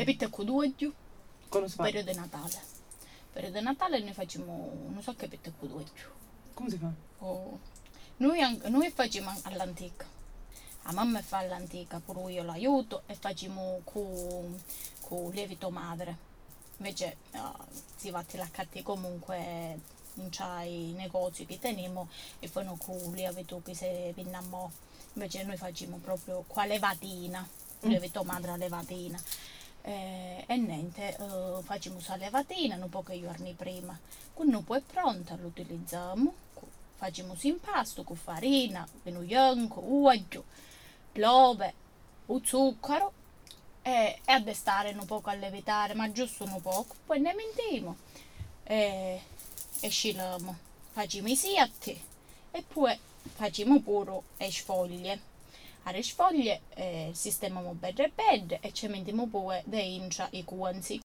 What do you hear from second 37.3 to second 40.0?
impasto con farina, vino bianco,